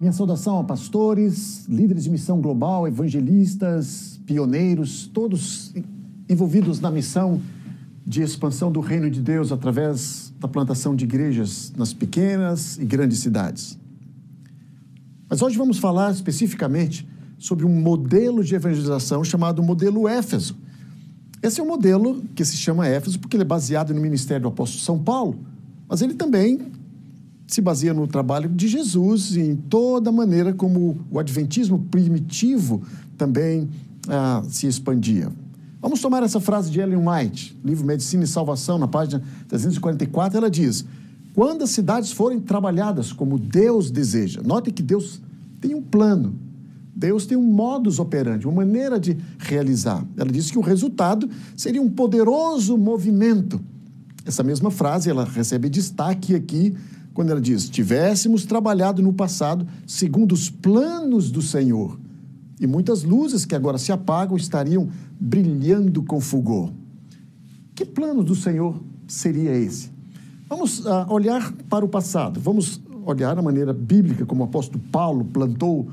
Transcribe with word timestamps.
Minha 0.00 0.12
saudação 0.12 0.58
a 0.58 0.64
pastores, 0.64 1.66
líderes 1.68 2.04
de 2.04 2.10
missão 2.10 2.40
global, 2.40 2.88
evangelistas, 2.88 4.18
pioneiros, 4.24 5.06
todos 5.12 5.74
envolvidos 6.26 6.80
na 6.80 6.90
missão 6.90 7.38
de 8.06 8.22
expansão 8.22 8.72
do 8.72 8.80
reino 8.80 9.10
de 9.10 9.20
Deus 9.20 9.52
através 9.52 10.32
da 10.40 10.48
plantação 10.48 10.96
de 10.96 11.04
igrejas 11.04 11.70
nas 11.76 11.92
pequenas 11.92 12.78
e 12.78 12.84
grandes 12.86 13.18
cidades. 13.18 13.78
Mas 15.28 15.42
hoje 15.42 15.58
vamos 15.58 15.76
falar 15.76 16.10
especificamente 16.12 17.06
sobre 17.38 17.66
um 17.66 17.80
modelo 17.82 18.42
de 18.42 18.54
evangelização 18.54 19.22
chamado 19.22 19.62
modelo 19.62 20.08
Éfeso. 20.08 20.56
Esse 21.42 21.60
é 21.60 21.62
um 21.62 21.68
modelo 21.68 22.22
que 22.34 22.42
se 22.42 22.56
chama 22.56 22.88
Éfeso 22.88 23.18
porque 23.18 23.36
ele 23.36 23.42
é 23.42 23.46
baseado 23.46 23.92
no 23.92 24.00
ministério 24.00 24.44
do 24.44 24.48
apóstolo 24.48 24.82
São 24.82 24.98
Paulo, 24.98 25.40
mas 25.86 26.00
ele 26.00 26.14
também 26.14 26.79
se 27.50 27.60
baseia 27.60 27.92
no 27.92 28.06
trabalho 28.06 28.48
de 28.48 28.68
Jesus 28.68 29.34
e 29.34 29.40
em 29.40 29.56
toda 29.56 30.12
maneira 30.12 30.54
como 30.54 30.98
o 31.10 31.18
adventismo 31.18 31.80
primitivo 31.90 32.82
também 33.18 33.68
ah, 34.08 34.42
se 34.48 34.68
expandia. 34.68 35.32
Vamos 35.82 36.00
tomar 36.00 36.22
essa 36.22 36.38
frase 36.38 36.70
de 36.70 36.78
Ellen 36.78 37.08
White, 37.08 37.58
livro 37.64 37.84
Medicina 37.84 38.22
e 38.22 38.26
Salvação, 38.26 38.78
na 38.78 38.86
página 38.86 39.20
344, 39.48 40.38
ela 40.38 40.50
diz: 40.50 40.84
Quando 41.34 41.64
as 41.64 41.70
cidades 41.70 42.12
forem 42.12 42.38
trabalhadas 42.38 43.12
como 43.12 43.36
Deus 43.36 43.90
deseja, 43.90 44.40
note 44.44 44.70
que 44.70 44.82
Deus 44.82 45.20
tem 45.60 45.74
um 45.74 45.82
plano, 45.82 46.38
Deus 46.94 47.26
tem 47.26 47.36
um 47.36 47.42
modus 47.42 47.98
operandi, 47.98 48.46
uma 48.46 48.64
maneira 48.64 49.00
de 49.00 49.16
realizar. 49.38 50.06
Ela 50.16 50.30
diz 50.30 50.52
que 50.52 50.58
o 50.58 50.62
resultado 50.62 51.28
seria 51.56 51.82
um 51.82 51.90
poderoso 51.90 52.78
movimento. 52.78 53.60
Essa 54.24 54.44
mesma 54.44 54.70
frase 54.70 55.10
ela 55.10 55.24
recebe 55.24 55.68
destaque 55.68 56.34
aqui 56.34 56.76
quando 57.20 57.32
ela 57.32 57.40
diz: 57.40 57.68
tivéssemos 57.68 58.46
trabalhado 58.46 59.02
no 59.02 59.12
passado 59.12 59.66
segundo 59.86 60.32
os 60.32 60.48
planos 60.48 61.30
do 61.30 61.42
Senhor, 61.42 62.00
e 62.58 62.66
muitas 62.66 63.02
luzes 63.02 63.44
que 63.44 63.54
agora 63.54 63.76
se 63.76 63.92
apagam 63.92 64.38
estariam 64.38 64.88
brilhando 65.20 66.02
com 66.02 66.18
fulgor. 66.18 66.70
Que 67.74 67.84
plano 67.84 68.24
do 68.24 68.34
Senhor 68.34 68.74
seria 69.06 69.54
esse? 69.54 69.90
Vamos 70.48 70.78
uh, 70.80 71.04
olhar 71.10 71.52
para 71.68 71.84
o 71.84 71.88
passado, 71.88 72.40
vamos 72.40 72.80
olhar 73.04 73.38
a 73.38 73.42
maneira 73.42 73.74
bíblica 73.74 74.24
como 74.24 74.40
o 74.40 74.46
apóstolo 74.46 74.82
Paulo 74.90 75.22
plantou 75.26 75.90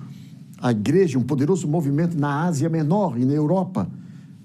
a 0.58 0.72
igreja, 0.72 1.20
um 1.20 1.24
poderoso 1.24 1.68
movimento 1.68 2.18
na 2.18 2.46
Ásia 2.46 2.70
Menor 2.70 3.20
e 3.20 3.26
na 3.26 3.34
Europa. 3.34 3.86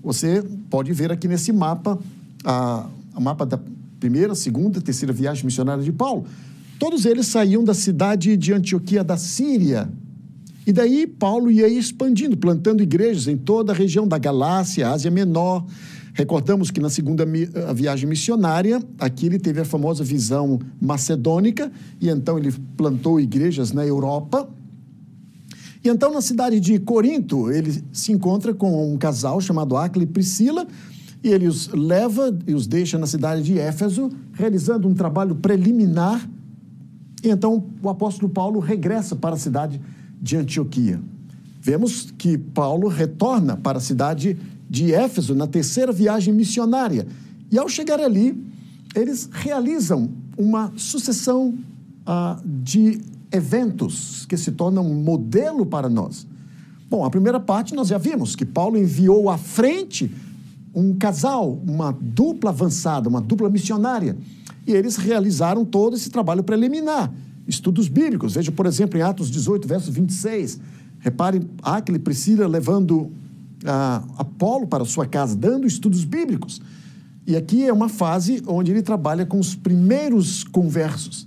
Você 0.03 0.43
pode 0.69 0.93
ver 0.93 1.13
aqui 1.13 1.29
nesse 1.29 1.53
mapa, 1.53 1.97
a, 2.45 2.89
a 3.15 3.21
mapa 3.21 3.47
da 3.47 3.61
primeira, 4.01 4.35
segunda, 4.35 4.81
terceira 4.81 5.13
viagem 5.13 5.45
missionária 5.45 5.85
de 5.85 5.93
Paulo. 5.93 6.27
Todos 6.83 7.07
eles 7.07 7.29
saíam 7.29 7.63
da 7.63 7.75
cidade 7.75 8.37
de 8.37 8.53
Antioquia 8.53 9.05
da 9.05 9.17
Síria. 9.17 9.89
E 10.67 10.73
daí 10.73 11.07
Paulo 11.07 11.49
ia 11.49 11.69
expandindo, 11.69 12.37
plantando 12.37 12.83
igrejas 12.83 13.29
em 13.29 13.37
toda 13.37 13.71
a 13.71 13.75
região 13.75 14.05
da 14.05 14.19
Galácia, 14.19 14.91
Ásia 14.91 15.09
Menor. 15.09 15.65
Recordamos 16.13 16.73
que 16.73 16.81
na 16.81 16.91
segunda 16.91 17.25
viagem 17.73 18.09
missionária, 18.09 18.83
aqui 18.99 19.27
ele 19.27 19.39
teve 19.39 19.61
a 19.61 19.65
famosa 19.65 20.03
visão 20.03 20.59
macedônica, 20.81 21.71
e 22.01 22.09
então 22.09 22.37
ele 22.37 22.53
plantou 22.77 23.21
igrejas 23.21 23.71
na 23.71 23.87
Europa. 23.87 24.51
E 25.85 25.89
então, 25.89 26.13
na 26.13 26.21
cidade 26.21 26.59
de 26.59 26.81
Corinto, 26.81 27.49
ele 27.53 27.81
se 27.93 28.11
encontra 28.11 28.53
com 28.53 28.93
um 28.93 28.99
casal 28.99 29.41
chamado 29.41 29.77
Áquila 29.77 30.03
e 30.03 30.09
Priscila, 30.09 30.67
e 31.23 31.29
ele 31.29 31.47
os 31.47 31.69
leva 31.69 32.37
e 32.45 32.53
os 32.53 32.67
deixa 32.67 32.99
na 32.99 33.07
cidade 33.07 33.45
de 33.45 33.57
Éfeso, 33.57 34.11
realizando 34.33 34.89
um 34.89 34.95
trabalho 34.95 35.37
preliminar 35.37 36.29
e 37.23 37.31
então 37.31 37.65
o 37.83 37.89
apóstolo 37.89 38.29
Paulo 38.29 38.59
regressa 38.59 39.15
para 39.15 39.35
a 39.35 39.39
cidade 39.39 39.81
de 40.21 40.37
Antioquia. 40.37 41.01
Vemos 41.61 42.13
que 42.19 42.37
Paulo 42.37 42.89
retorna 42.89 43.57
para 43.57 43.79
a 43.79 43.81
cidade 43.81 44.37
de 44.69 44.93
Éfeso 44.93 45.35
na 45.35 45.47
terceira 45.47 45.93
viagem 45.93 46.35
missionária. 46.35 47.07
E 47.51 47.59
ao 47.59 47.69
chegar 47.69 48.01
ali, 48.01 48.43
eles 48.95 49.29
realizam 49.31 50.11
uma 50.37 50.73
sucessão 50.77 51.55
ah, 52.05 52.41
de 52.45 53.01
eventos 53.31 54.27
que 54.27 54.37
se 54.37 54.53
tornam 54.53 54.85
um 54.85 54.95
modelo 54.95 55.65
para 55.65 55.89
nós. 55.89 56.27
Bom, 56.91 57.05
a 57.05 57.11
primeira 57.11 57.39
parte 57.39 57.75
nós 57.75 57.89
já 57.89 57.99
vimos 57.99 58.35
que 58.35 58.45
Paulo 58.45 58.77
enviou 58.77 59.31
à 59.31 59.39
frente 59.39 60.11
um 60.75 60.95
casal, 60.95 61.61
uma 61.67 61.93
dupla 61.93 62.51
avançada, 62.51 63.09
uma 63.09 63.21
dupla 63.21 63.49
missionária 63.49 64.17
e 64.67 64.73
eles 64.73 64.97
realizaram 64.97 65.65
todo 65.65 65.97
esse 65.97 66.11
trabalho 66.11 66.43
preliminar. 66.43 67.13
Estudos 67.47 67.89
bíblicos. 67.89 68.35
Veja, 68.35 68.53
por 68.53 68.67
exemplo, 68.67 68.99
em 68.99 69.03
Atos 69.03 69.31
18, 69.31 69.67
verso 69.67 69.91
26. 69.91 70.61
Reparem, 71.01 71.49
Aquile 71.63 71.99
Priscila 71.99 72.47
levando 72.47 73.11
a 73.65 74.05
Apolo 74.19 74.67
para 74.67 74.85
sua 74.85 75.07
casa, 75.07 75.37
dando 75.37 75.67
estudos 75.67 76.05
bíblicos. 76.05 76.61
E 77.27 77.37
aqui 77.37 77.65
é 77.65 77.73
uma 77.73 77.89
fase 77.89 78.43
onde 78.47 78.71
ele 78.71 78.83
trabalha 78.83 79.25
com 79.25 79.39
os 79.39 79.55
primeiros 79.55 80.45
conversos. 80.45 81.27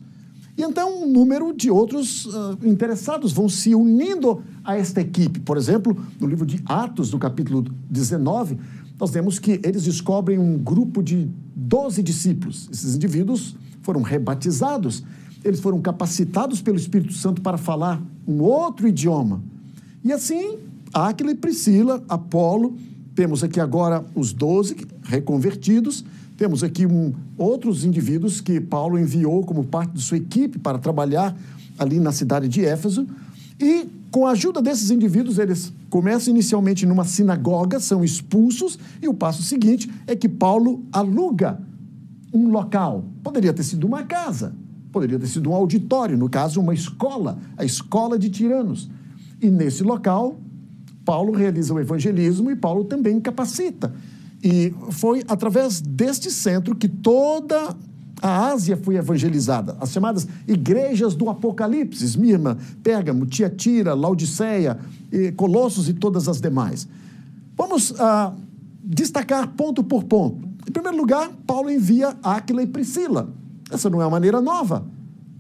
E 0.58 0.62
então 0.62 1.04
um 1.04 1.12
número 1.12 1.54
de 1.54 1.70
outros 1.70 2.26
uh, 2.28 2.58
interessados 2.64 3.34
vão 3.34 3.50
se 3.50 3.76
unindo 3.76 4.42
a 4.64 4.78
esta 4.78 5.02
equipe. 5.02 5.40
Por 5.42 5.58
exemplo, 5.58 5.96
no 6.20 6.28
livro 6.28 6.46
de 6.46 6.62
Atos, 6.66 7.12
no 7.12 7.20
capítulo 7.20 7.66
19, 7.90 8.58
nós 9.00 9.12
vemos 9.12 9.40
que 9.40 9.60
eles 9.64 9.84
descobrem 9.84 10.40
um 10.40 10.58
grupo 10.58 11.04
de 11.04 11.30
12 11.56 12.02
discípulos. 12.02 12.70
Esses 12.72 12.96
indivíduos 12.96 13.56
foram 13.82 14.02
rebatizados, 14.02 15.04
eles 15.44 15.60
foram 15.60 15.82
capacitados 15.82 16.62
pelo 16.62 16.78
Espírito 16.78 17.14
Santo 17.14 17.42
para 17.42 17.58
falar 17.58 18.02
um 18.28 18.42
outro 18.42 18.88
idioma. 18.88 19.44
E 20.04 20.12
assim, 20.12 20.58
Áquila 20.94 21.32
e 21.32 21.36
Priscila, 21.36 22.04
Apolo, 22.08 22.78
temos 23.14 23.44
aqui 23.44 23.60
agora 23.60 24.06
os 24.16 24.34
12 24.34 24.76
reconvertidos, 25.04 26.04
temos 26.38 26.64
aqui 26.64 26.86
um, 26.86 27.14
outros 27.38 27.86
indivíduos 27.86 28.42
que 28.42 28.60
Paulo 28.60 29.00
enviou 29.00 29.44
como 29.46 29.64
parte 29.64 29.94
de 29.94 30.02
sua 30.02 30.18
equipe 30.18 30.60
para 30.60 30.78
trabalhar 30.78 31.36
ali 31.78 32.00
na 32.00 32.12
cidade 32.12 32.48
de 32.48 32.66
Éfeso. 32.66 33.08
E 33.60 33.88
com 34.12 34.26
a 34.26 34.32
ajuda 34.32 34.62
desses 34.62 34.92
indivíduos, 34.92 35.40
eles 35.40 35.74
começam 35.90 36.34
inicialmente 36.34 36.86
numa 36.86 37.04
sinagoga, 37.04 37.80
são 37.80 38.04
expulsos, 38.04 38.78
e 39.02 39.08
o 39.08 39.14
passo 39.14 39.44
seguinte 39.44 39.92
é 40.08 40.16
que 40.16 40.30
Paulo 40.30 40.84
aluga 40.92 41.60
um 42.34 42.50
local. 42.50 43.06
Poderia 43.24 43.54
ter 43.54 43.64
sido 43.64 43.86
uma 43.86 44.04
casa, 44.04 44.54
poderia 44.92 45.20
ter 45.20 45.28
sido 45.28 45.50
um 45.50 45.54
auditório, 45.54 46.18
no 46.18 46.30
caso, 46.30 46.60
uma 46.60 46.74
escola, 46.74 47.38
a 47.58 47.64
escola 47.64 48.18
de 48.18 48.30
tiranos. 48.30 48.90
E 49.42 49.50
nesse 49.50 49.84
local, 49.84 50.40
Paulo 51.04 51.34
realiza 51.34 51.74
o 51.74 51.80
evangelismo 51.80 52.50
e 52.50 52.56
Paulo 52.56 52.86
também 52.86 53.20
capacita. 53.20 53.94
E 54.44 54.74
foi 54.92 55.24
através 55.28 55.82
deste 55.82 56.32
centro 56.32 56.76
que 56.76 56.88
toda 56.88 57.76
a 58.22 58.48
Ásia 58.48 58.78
foi 58.78 58.96
evangelizada. 58.96 59.78
As 59.80 59.92
chamadas 59.92 60.28
igrejas 60.48 61.16
do 61.16 61.30
Apocalipse, 61.30 62.04
Esmirna, 62.04 62.58
Pérgamo, 62.82 63.26
Tiatira, 63.26 63.94
Laodiceia, 63.94 64.80
Colossos 65.36 65.90
e 65.90 65.94
todas 65.94 66.28
as 66.28 66.40
demais. 66.40 66.88
Vamos 67.58 67.94
ah, 68.00 68.34
destacar 68.84 69.48
ponto 69.50 69.84
por 69.84 70.04
ponto. 70.04 70.48
Em 70.68 70.72
primeiro 70.72 70.98
lugar, 70.98 71.30
Paulo 71.46 71.70
envia 71.70 72.16
Áquila 72.24 72.64
e 72.64 72.68
Priscila. 72.68 73.30
Essa 73.72 73.90
não 73.90 74.02
é 74.02 74.06
uma 74.06 74.12
maneira 74.12 74.42
nova, 74.42 74.86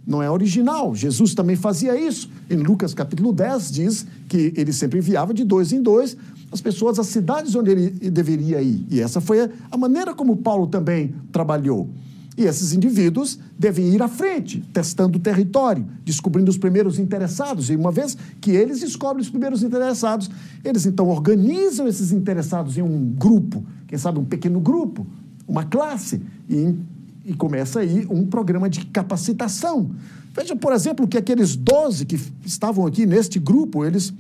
não 0.05 0.21
é 0.21 0.29
original. 0.29 0.95
Jesus 0.95 1.33
também 1.33 1.55
fazia 1.55 1.99
isso. 1.99 2.29
Em 2.49 2.57
Lucas 2.57 2.93
capítulo 2.93 3.33
10 3.33 3.71
diz 3.71 4.05
que 4.27 4.53
ele 4.55 4.71
sempre 4.71 4.99
enviava 4.99 5.33
de 5.33 5.43
dois 5.43 5.71
em 5.71 5.81
dois 5.81 6.15
as 6.51 6.61
pessoas 6.61 6.99
às 6.99 7.07
cidades 7.07 7.55
onde 7.55 7.71
ele 7.71 7.89
deveria 8.09 8.61
ir. 8.61 8.85
E 8.89 9.01
essa 9.01 9.19
foi 9.19 9.49
a 9.69 9.77
maneira 9.77 10.13
como 10.13 10.37
Paulo 10.37 10.67
também 10.67 11.13
trabalhou. 11.31 11.89
E 12.37 12.43
esses 12.43 12.73
indivíduos 12.73 13.39
devem 13.57 13.93
ir 13.93 14.01
à 14.01 14.09
frente, 14.09 14.61
testando 14.73 15.17
o 15.17 15.21
território, 15.21 15.85
descobrindo 16.03 16.51
os 16.51 16.57
primeiros 16.57 16.99
interessados. 16.99 17.69
E 17.69 17.75
uma 17.75 17.91
vez 17.91 18.17
que 18.41 18.51
eles 18.51 18.81
descobrem 18.81 19.21
os 19.21 19.29
primeiros 19.29 19.63
interessados, 19.63 20.29
eles 20.63 20.85
então 20.85 21.07
organizam 21.07 21.87
esses 21.87 22.11
interessados 22.11 22.77
em 22.77 22.81
um 22.81 23.05
grupo, 23.17 23.63
quem 23.87 23.97
sabe 23.97 24.19
um 24.19 24.25
pequeno 24.25 24.59
grupo, 24.59 25.07
uma 25.47 25.63
classe, 25.63 26.21
e, 26.49 26.75
e 27.23 27.33
começa 27.33 27.79
aí 27.79 28.05
um 28.09 28.25
programa 28.25 28.69
de 28.69 28.85
capacitação. 28.87 29.91
Veja, 30.35 30.57
por 30.57 30.73
exemplo, 30.73 31.07
que 31.07 31.17
aqueles 31.17 31.55
12 31.55 32.05
que 32.05 32.19
estavam 32.45 32.85
aqui 32.85 33.05
neste 33.05 33.39
grupo, 33.39 33.85
eles 33.85 34.13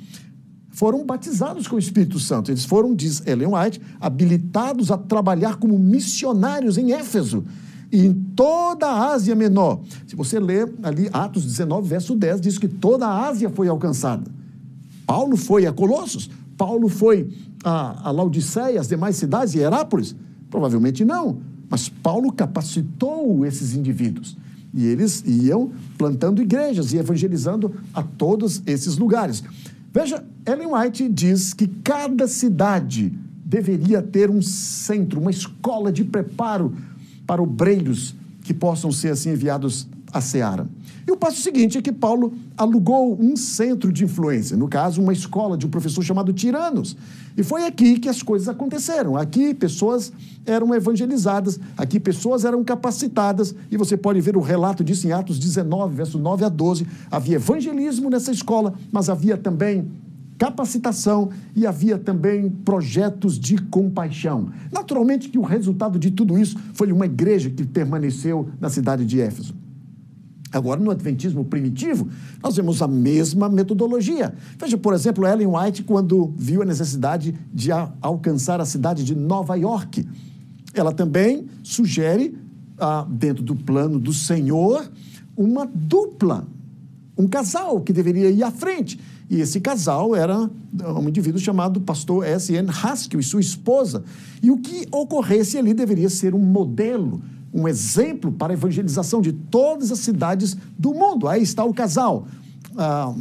foram 0.69 1.05
batizados 1.05 1.67
com 1.67 1.75
o 1.75 1.79
Espírito 1.79 2.17
Santo. 2.17 2.49
Eles 2.49 2.63
foram, 2.63 2.95
diz 2.95 3.21
Ellen 3.27 3.49
White, 3.53 3.81
habilitados 3.99 4.89
a 4.89 4.97
trabalhar 4.97 5.57
como 5.57 5.77
missionários 5.77 6.77
em 6.77 6.93
Éfeso 6.93 7.43
e 7.91 8.05
em 8.05 8.13
toda 8.13 8.87
a 8.87 9.13
Ásia 9.13 9.35
Menor. 9.35 9.81
Se 10.07 10.15
você 10.15 10.39
ler 10.39 10.73
ali 10.83 11.09
Atos 11.11 11.43
19, 11.43 11.87
verso 11.87 12.15
10, 12.15 12.41
diz 12.41 12.57
que 12.57 12.67
toda 12.67 13.07
a 13.07 13.27
Ásia 13.27 13.49
foi 13.49 13.67
alcançada. 13.67 14.23
Paulo 15.05 15.37
foi 15.37 15.65
a 15.65 15.71
Colossos, 15.71 16.29
Paulo 16.57 16.87
foi 16.89 17.29
a, 17.63 18.09
a 18.09 18.11
Laodiceia, 18.11 18.79
as 18.79 18.87
demais 18.87 19.15
cidades 19.15 19.53
e 19.53 19.59
Herápolis? 19.59 20.15
Provavelmente 20.49 21.03
não, 21.03 21.39
mas 21.69 21.89
Paulo 21.89 22.31
capacitou 22.31 23.45
esses 23.45 23.75
indivíduos. 23.75 24.37
E 24.73 24.85
eles 24.85 25.23
iam 25.25 25.71
plantando 25.97 26.41
igrejas 26.41 26.91
e 26.91 26.97
evangelizando 26.97 27.73
a 27.93 28.03
todos 28.03 28.61
esses 28.65 28.97
lugares. 28.97 29.43
Veja, 29.93 30.23
Ellen 30.45 30.73
White 30.73 31.07
diz 31.07 31.53
que 31.53 31.67
cada 31.67 32.27
cidade 32.27 33.17
deveria 33.45 34.01
ter 34.01 34.29
um 34.29 34.41
centro, 34.41 35.21
uma 35.21 35.31
escola 35.31 35.91
de 35.91 36.03
preparo 36.03 36.75
para 37.25 37.41
obreiros 37.41 38.15
que 38.43 38.53
possam 38.53 38.91
ser 38.91 39.09
assim 39.09 39.31
enviados 39.31 39.87
à 40.13 40.21
seara. 40.21 40.67
E 41.07 41.11
o 41.11 41.17
passo 41.17 41.41
seguinte 41.41 41.77
é 41.77 41.81
que 41.81 41.91
Paulo 41.91 42.33
alugou 42.57 43.19
um 43.21 43.35
centro 43.35 43.91
de 43.91 44.03
influência, 44.03 44.55
no 44.55 44.67
caso, 44.67 45.01
uma 45.01 45.13
escola 45.13 45.57
de 45.57 45.65
um 45.65 45.69
professor 45.69 46.03
chamado 46.03 46.33
Tiranos. 46.33 46.95
E 47.37 47.43
foi 47.43 47.65
aqui 47.65 47.99
que 47.99 48.07
as 48.07 48.23
coisas 48.23 48.47
aconteceram. 48.47 49.17
Aqui 49.17 49.53
pessoas 49.53 50.11
eram 50.45 50.73
evangelizadas, 50.73 51.59
aqui 51.77 51.99
pessoas 51.99 52.45
eram 52.45 52.63
capacitadas, 52.63 53.53
e 53.69 53.77
você 53.77 53.97
pode 53.97 54.21
ver 54.21 54.37
o 54.37 54.39
relato 54.39 54.83
disso 54.83 55.05
em 55.05 55.11
Atos 55.11 55.37
19, 55.37 55.95
verso 55.95 56.17
9 56.17 56.45
a 56.45 56.49
12. 56.49 56.87
Havia 57.11 57.35
evangelismo 57.35 58.09
nessa 58.09 58.31
escola, 58.31 58.73
mas 58.91 59.09
havia 59.09 59.37
também 59.37 59.85
capacitação 60.37 61.29
e 61.55 61.65
havia 61.65 61.97
também 61.97 62.49
projetos 62.49 63.39
de 63.39 63.57
compaixão. 63.57 64.49
Naturalmente 64.71 65.29
que 65.29 65.39
o 65.39 65.43
resultado 65.43 65.97
de 65.97 66.11
tudo 66.11 66.37
isso 66.37 66.57
foi 66.73 66.91
uma 66.91 67.05
igreja 67.05 67.49
que 67.49 67.63
permaneceu 67.65 68.49
na 68.59 68.69
cidade 68.69 69.05
de 69.05 69.21
Éfeso. 69.21 69.55
Agora, 70.51 70.79
no 70.79 70.89
Adventismo 70.89 71.43
primitivo, 71.43 72.07
nós 72.41 72.55
vemos 72.55 72.81
a 72.81 72.87
mesma 72.87 73.49
metodologia. 73.49 74.33
Veja, 74.57 74.77
por 74.77 74.93
exemplo, 74.93 75.27
Ellen 75.27 75.47
White, 75.47 75.83
quando 75.83 76.33
viu 76.37 76.61
a 76.61 76.65
necessidade 76.65 77.35
de 77.53 77.71
alcançar 78.01 78.61
a 78.61 78.65
cidade 78.65 79.03
de 79.03 79.13
Nova 79.13 79.55
York, 79.55 80.07
ela 80.73 80.93
também 80.93 81.45
sugere, 81.61 82.37
ah, 82.77 83.05
dentro 83.09 83.43
do 83.43 83.55
plano 83.55 83.99
do 83.99 84.13
Senhor, 84.13 84.89
uma 85.35 85.65
dupla, 85.65 86.47
um 87.17 87.27
casal 87.27 87.81
que 87.81 87.91
deveria 87.91 88.29
ir 88.29 88.43
à 88.43 88.51
frente. 88.51 88.97
E 89.29 89.41
esse 89.41 89.59
casal 89.59 90.15
era 90.15 90.49
um 90.97 91.09
indivíduo 91.09 91.39
chamado 91.39 91.81
pastor 91.81 92.25
S.N. 92.25 92.69
Haskell 92.69 93.19
e 93.19 93.23
sua 93.23 93.41
esposa. 93.41 94.03
E 94.41 94.51
o 94.51 94.57
que 94.57 94.87
ocorresse 94.91 95.57
ali 95.57 95.73
deveria 95.73 96.09
ser 96.09 96.35
um 96.35 96.39
modelo 96.39 97.21
um 97.55 97.69
exemplo 97.69 98.33
para 98.33 98.51
a 98.51 98.55
evangelização 98.55 99.21
de 99.21 99.31
todas 99.31 99.89
as 99.89 99.99
cidades 99.99 100.57
do 100.77 100.93
mundo. 100.93 101.25
Aí 101.25 101.41
está 101.41 101.63
o 101.63 101.73
casal. 101.73 102.27
Ah, 102.77 103.13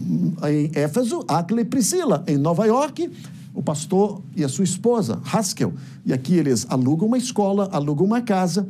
em 0.51 0.73
Éfeso, 0.75 1.25
Atle 1.29 1.61
e 1.61 1.65
Priscila. 1.65 2.25
Em 2.27 2.37
Nova 2.37 2.67
York, 2.67 3.09
o 3.55 3.63
pastor 3.63 4.21
e 4.35 4.43
a 4.43 4.49
sua 4.49 4.65
esposa, 4.65 5.21
Haskell. 5.33 5.73
E 6.05 6.13
aqui 6.13 6.35
eles 6.35 6.67
alugam 6.69 7.07
uma 7.07 7.17
escola, 7.17 7.69
alugam 7.71 8.05
uma 8.05 8.21
casa. 8.21 8.67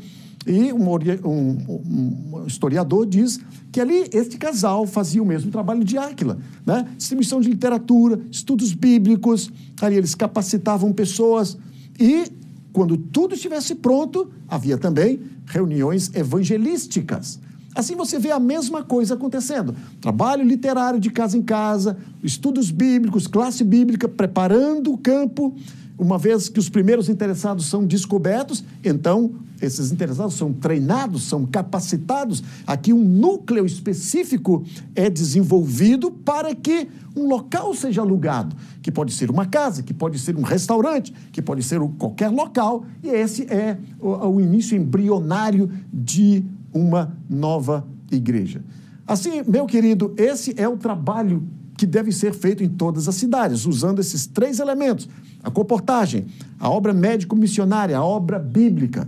E 0.46 0.72
um, 0.72 0.88
um, 1.24 2.40
um, 2.40 2.44
historiador 2.46 3.06
diz 3.06 3.40
que 3.72 3.80
ali 3.80 4.08
este 4.12 4.36
casal 4.36 4.86
fazia 4.86 5.22
o 5.22 5.26
mesmo 5.26 5.50
trabalho 5.50 5.82
de 5.82 5.96
Áquila, 5.96 6.38
né? 6.66 6.86
distribuição 6.96 7.40
de 7.40 7.48
literatura, 7.48 8.20
estudos 8.30 8.72
bíblicos, 8.74 9.50
ali 9.80 9.96
eles 9.96 10.14
capacitavam 10.14 10.92
pessoas 10.92 11.56
e 11.98 12.30
quando 12.72 12.96
tudo 12.96 13.34
estivesse 13.34 13.76
pronto, 13.76 14.30
havia 14.48 14.76
também 14.76 15.20
reuniões 15.46 16.10
evangelísticas. 16.12 17.38
Assim 17.74 17.96
você 17.96 18.18
vê 18.18 18.30
a 18.30 18.38
mesma 18.38 18.82
coisa 18.82 19.14
acontecendo. 19.14 19.74
Trabalho 20.00 20.44
literário 20.44 21.00
de 21.00 21.10
casa 21.10 21.36
em 21.36 21.42
casa, 21.42 21.96
estudos 22.22 22.70
bíblicos, 22.70 23.26
classe 23.26 23.64
bíblica, 23.64 24.08
preparando 24.08 24.92
o 24.92 24.98
campo. 24.98 25.56
Uma 25.96 26.18
vez 26.18 26.48
que 26.48 26.58
os 26.58 26.68
primeiros 26.68 27.08
interessados 27.08 27.66
são 27.66 27.86
descobertos, 27.86 28.64
então 28.82 29.34
esses 29.62 29.92
interessados 29.92 30.34
são 30.34 30.52
treinados, 30.52 31.22
são 31.22 31.46
capacitados. 31.46 32.42
Aqui 32.66 32.92
um 32.92 33.02
núcleo 33.02 33.64
específico 33.64 34.64
é 34.94 35.08
desenvolvido 35.08 36.10
para 36.10 36.54
que 36.54 36.88
um 37.16 37.28
local 37.28 37.72
seja 37.74 38.00
alugado, 38.00 38.56
que 38.82 38.90
pode 38.90 39.12
ser 39.12 39.30
uma 39.30 39.46
casa, 39.46 39.82
que 39.82 39.94
pode 39.94 40.18
ser 40.18 40.36
um 40.36 40.42
restaurante, 40.42 41.14
que 41.32 41.40
pode 41.40 41.62
ser 41.62 41.80
qualquer 41.98 42.28
local, 42.28 42.84
e 43.02 43.08
esse 43.08 43.44
é 43.44 43.78
o, 44.00 44.08
o 44.08 44.40
início 44.40 44.76
embrionário 44.76 45.70
de 45.92 46.44
uma 46.72 47.16
nova 47.30 47.86
igreja. 48.10 48.64
Assim, 49.06 49.42
meu 49.46 49.64
querido, 49.66 50.12
esse 50.16 50.54
é 50.56 50.68
o 50.68 50.76
trabalho 50.76 51.46
que 51.76 51.86
deve 51.86 52.10
ser 52.12 52.32
feito 52.32 52.62
em 52.62 52.68
todas 52.68 53.08
as 53.08 53.14
cidades, 53.14 53.66
usando 53.66 54.00
esses 54.00 54.26
três 54.26 54.58
elementos: 54.58 55.08
a 55.44 55.50
comportagem, 55.50 56.26
a 56.58 56.70
obra 56.70 56.94
médico-missionária, 56.94 57.96
a 57.96 58.04
obra 58.04 58.38
bíblica. 58.38 59.06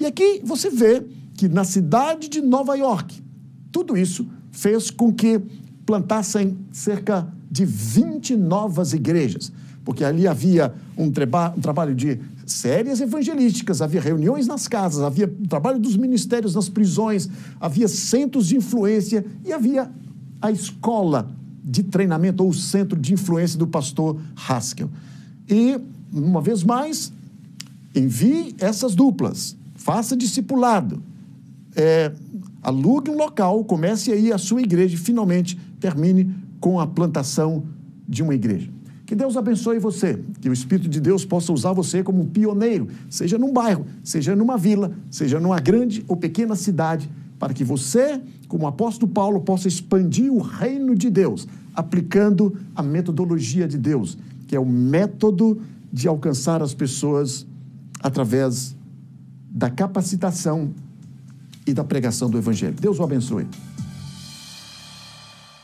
E 0.00 0.06
aqui 0.06 0.40
você 0.42 0.70
vê 0.70 1.02
que 1.36 1.48
na 1.48 1.62
cidade 1.62 2.28
de 2.28 2.40
Nova 2.40 2.74
York, 2.74 3.22
tudo 3.70 3.96
isso 3.96 4.26
fez 4.50 4.90
com 4.90 5.12
que 5.12 5.40
plantassem 5.84 6.56
cerca 6.72 7.28
de 7.50 7.64
20 7.64 8.36
novas 8.36 8.94
igrejas, 8.94 9.52
porque 9.84 10.02
ali 10.02 10.26
havia 10.26 10.72
um, 10.96 11.10
traba 11.10 11.52
um 11.56 11.60
trabalho 11.60 11.94
de 11.94 12.18
séries 12.46 13.00
evangelísticas, 13.00 13.82
havia 13.82 14.00
reuniões 14.00 14.46
nas 14.46 14.66
casas, 14.66 15.02
havia 15.02 15.32
trabalho 15.48 15.78
dos 15.78 15.96
ministérios 15.96 16.54
nas 16.54 16.68
prisões, 16.68 17.28
havia 17.60 17.88
centros 17.88 18.48
de 18.48 18.56
influência 18.56 19.24
e 19.44 19.52
havia 19.52 19.90
a 20.40 20.50
escola 20.50 21.30
de 21.62 21.82
treinamento 21.82 22.44
ou 22.44 22.52
centro 22.52 22.98
de 22.98 23.12
influência 23.12 23.58
do 23.58 23.66
pastor 23.66 24.18
Haskell. 24.48 24.90
E, 25.48 25.78
uma 26.12 26.40
vez 26.40 26.62
mais, 26.62 27.12
envie 27.94 28.54
essas 28.58 28.94
duplas 28.94 29.56
faça 29.84 30.16
discipulado, 30.16 31.02
é, 31.76 32.10
alugue 32.62 33.10
um 33.10 33.16
local, 33.18 33.62
comece 33.64 34.10
aí 34.10 34.32
a 34.32 34.38
sua 34.38 34.62
igreja 34.62 34.94
e 34.94 34.98
finalmente 34.98 35.58
termine 35.78 36.34
com 36.58 36.80
a 36.80 36.86
plantação 36.86 37.64
de 38.08 38.22
uma 38.22 38.34
igreja. 38.34 38.70
Que 39.04 39.14
Deus 39.14 39.36
abençoe 39.36 39.78
você, 39.78 40.18
que 40.40 40.48
o 40.48 40.52
Espírito 40.54 40.88
de 40.88 40.98
Deus 40.98 41.26
possa 41.26 41.52
usar 41.52 41.74
você 41.74 42.02
como 42.02 42.22
um 42.22 42.26
pioneiro, 42.26 42.88
seja 43.10 43.36
num 43.36 43.52
bairro, 43.52 43.84
seja 44.02 44.34
numa 44.34 44.56
vila, 44.56 44.92
seja 45.10 45.38
numa 45.38 45.60
grande 45.60 46.02
ou 46.08 46.16
pequena 46.16 46.56
cidade, 46.56 47.10
para 47.38 47.52
que 47.52 47.62
você, 47.62 48.18
como 48.48 48.66
apóstolo 48.66 49.12
Paulo, 49.12 49.42
possa 49.42 49.68
expandir 49.68 50.32
o 50.32 50.38
reino 50.38 50.94
de 50.94 51.10
Deus, 51.10 51.46
aplicando 51.74 52.56
a 52.74 52.82
metodologia 52.82 53.68
de 53.68 53.76
Deus, 53.76 54.16
que 54.46 54.56
é 54.56 54.60
o 54.60 54.66
método 54.66 55.60
de 55.92 56.08
alcançar 56.08 56.62
as 56.62 56.74
pessoas 56.74 57.46
através 58.00 58.76
da 59.50 59.70
capacitação 59.70 60.70
e 61.66 61.72
da 61.72 61.84
pregação 61.84 62.28
do 62.28 62.36
Evangelho. 62.36 62.74
Deus 62.78 62.98
o 62.98 63.02
abençoe. 63.02 63.46